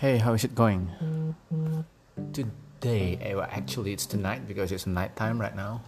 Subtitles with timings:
[0.00, 0.88] Hey, how is it going?
[2.32, 5.82] Today, eh, well, actually, it's tonight because it's nighttime right now,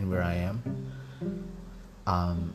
[0.00, 0.90] and where I am.
[2.08, 2.54] Um,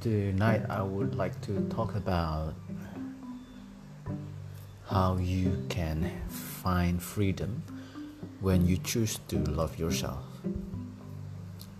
[0.00, 2.54] tonight, I would like to talk about
[4.88, 7.62] how you can find freedom
[8.40, 10.24] when you choose to love yourself.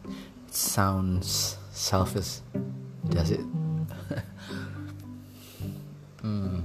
[0.04, 2.40] It sounds selfish,
[3.08, 3.40] does it?
[6.26, 6.62] mm.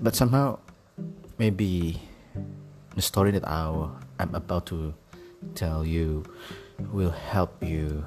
[0.00, 0.58] But somehow,
[1.38, 2.00] maybe
[2.94, 3.88] the story that I,
[4.18, 4.94] I'm about to
[5.54, 6.24] tell you
[6.92, 8.04] will help you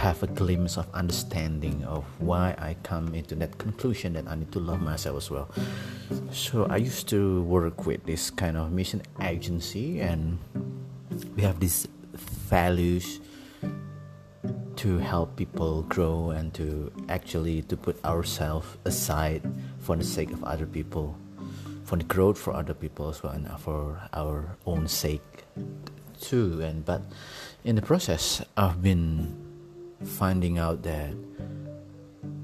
[0.00, 4.52] have a glimpse of understanding of why I come into that conclusion that I need
[4.52, 5.48] to love myself as well.
[6.32, 10.38] So I used to work with this kind of mission agency and
[11.36, 13.20] we have these values
[14.80, 19.44] to help people grow and to actually to put ourselves aside
[19.78, 21.16] for the sake of other people
[21.84, 25.44] for the growth for other people as well and for our own sake
[26.20, 26.60] too.
[26.62, 27.02] And but
[27.64, 29.36] in the process i've been
[30.04, 31.12] finding out that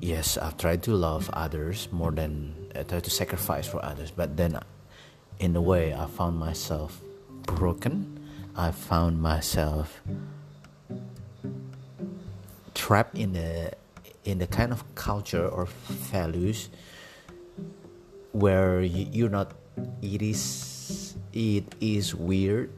[0.01, 4.37] yes i've tried to love others more than i try to sacrifice for others but
[4.37, 4.61] then
[5.39, 7.01] in a way i found myself
[7.47, 8.21] broken.
[8.57, 10.03] I found myself
[12.87, 13.75] trapped in the
[14.23, 15.67] in the kind of culture or
[16.15, 16.71] values
[18.31, 19.59] where you're not
[19.99, 22.71] it is it is weird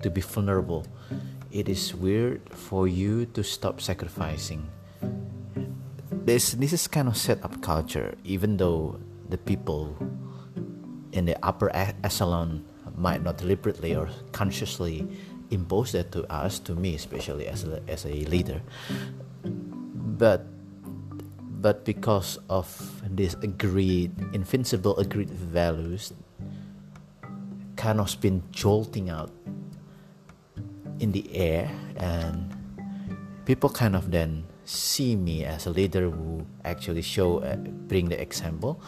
[0.00, 0.88] to be vulnerable.
[1.52, 4.64] It is weird for you to stop sacrificing.
[6.24, 8.96] This this is kind of set up culture even though
[9.28, 10.00] the people
[11.12, 12.64] in the upper echelon
[12.96, 15.04] might not deliberately or consciously
[15.50, 18.62] impose that to us, to me especially as a, as a leader.
[19.44, 20.46] But
[21.60, 22.66] but because of
[23.04, 26.12] this agreed, invincible agreed values,
[27.76, 29.30] kind of been jolting out
[31.00, 32.48] in the air, and
[33.44, 38.20] people kind of then see me as a leader who actually show, uh, bring the
[38.20, 38.80] example,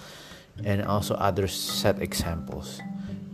[0.64, 2.80] and also others set examples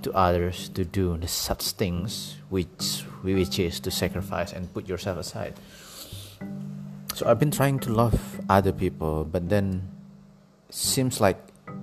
[0.03, 5.54] to others to do such things which which is to sacrifice and put yourself aside.
[7.14, 9.88] So i've been trying to love other people but then
[10.70, 11.38] seems like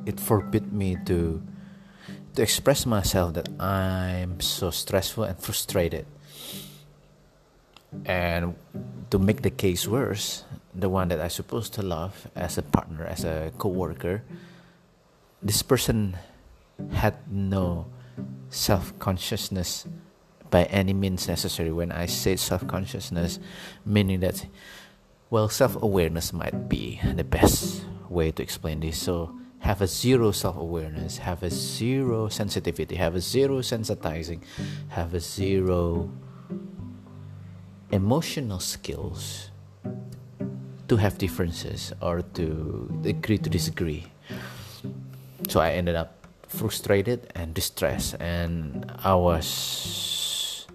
[0.05, 1.41] it forbid me to
[2.35, 6.05] to express myself that i'm so stressful and frustrated.
[8.03, 8.55] And
[9.09, 10.43] to make the case worse
[10.73, 14.21] the one that i supposed to love as a partner as a co-worker
[15.41, 16.17] this person
[16.91, 17.87] had no
[18.49, 19.85] self consciousness
[20.49, 21.71] by any means necessary.
[21.71, 23.39] When I say self consciousness,
[23.85, 24.45] meaning that,
[25.29, 28.97] well, self awareness might be the best way to explain this.
[28.97, 34.41] So, have a zero self awareness, have a zero sensitivity, have a zero sensitizing,
[34.89, 36.11] have a zero
[37.91, 39.49] emotional skills
[40.87, 44.05] to have differences or to agree to disagree.
[45.47, 48.15] So I ended up frustrated and distressed.
[48.19, 50.65] And i was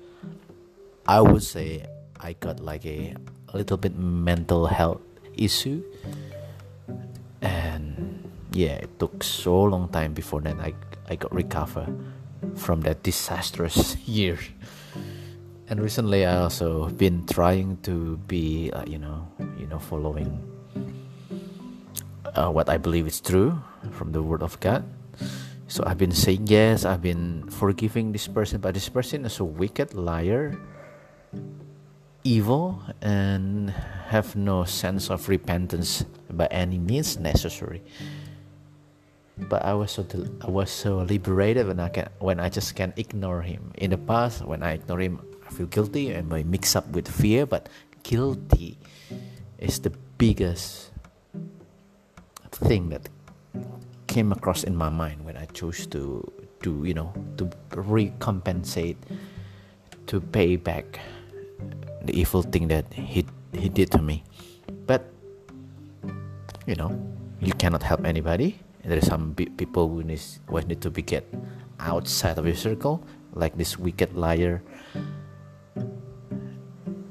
[1.06, 1.86] i would say
[2.20, 3.14] i got like a,
[3.48, 5.00] a little bit mental health
[5.36, 5.82] issue.
[7.42, 10.74] And yeah it took so long time before then i
[11.08, 11.86] i got recover
[12.56, 14.38] from that disastrous year.
[15.70, 20.34] And recently i also been trying to be uh, you know you know following
[22.34, 23.54] uh, what i believe is true
[23.92, 24.82] from the word of god
[25.70, 29.46] so I've been saying yes, I've been forgiving this person, but this person is a
[29.46, 30.58] wicked liar,
[32.24, 33.70] evil, and
[34.10, 37.86] have no sense of repentance by any means necessary.
[39.38, 40.04] But I was so
[40.42, 43.70] I was so liberated when I can when I just can ignore him.
[43.78, 47.06] In the past, when I ignore him, I feel guilty and I mix up with
[47.06, 47.46] fear.
[47.46, 47.70] But
[48.02, 48.76] guilty
[49.56, 50.90] is the biggest
[52.50, 53.08] thing that
[54.10, 56.26] came across in my mind when I chose to
[56.66, 58.98] to you know to recompensate
[60.10, 60.98] to pay back
[62.02, 63.22] the evil thing that he
[63.54, 64.26] he did to me.
[64.90, 65.06] But
[66.66, 66.90] you know
[67.38, 68.58] you cannot help anybody.
[68.82, 70.20] There are some people who need,
[70.50, 71.22] who need to be get
[71.78, 73.06] outside of your circle
[73.38, 74.58] like this wicked liar.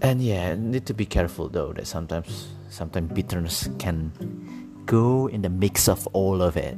[0.04, 4.12] And yeah need to be careful though that sometimes sometimes bitterness can
[4.90, 6.76] go in the mix of all of it.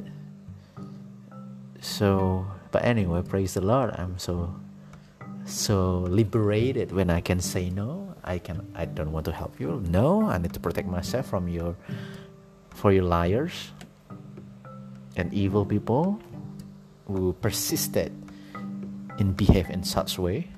[1.80, 3.96] So, but anyway, praise the Lord.
[3.96, 4.54] I'm so
[5.48, 8.14] so liberated when I can say no.
[8.24, 9.82] I can I don't want to help you.
[9.88, 11.74] No, I need to protect myself from your
[12.76, 13.72] for your liars
[15.16, 16.20] and evil people
[17.08, 18.12] who persisted
[19.20, 20.52] in behave in such way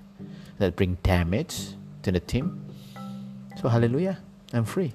[0.58, 2.66] that bring damage to the team.
[3.62, 4.18] So hallelujah,
[4.52, 4.94] I'm free.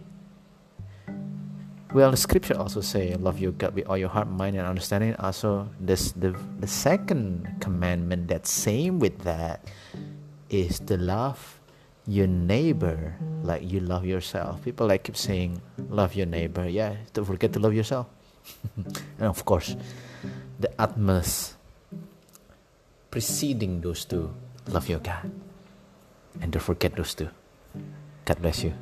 [1.95, 5.17] Well, the scripture also say, "Love your God with all your heart, mind, and understanding."
[5.17, 9.65] Also, this the the second commandment that same with that
[10.53, 11.41] is to love
[12.05, 14.61] your neighbor like you love yourself.
[14.61, 18.05] People like keep saying, "Love your neighbor." Yeah, don't forget to love yourself.
[19.17, 19.73] and of course,
[20.61, 21.57] the utmost
[23.09, 24.29] preceding those two,
[24.69, 25.33] love your God,
[26.41, 27.33] and don't forget those two.
[28.29, 28.77] God bless you.